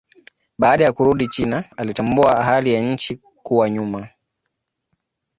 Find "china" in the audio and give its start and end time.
1.27-1.63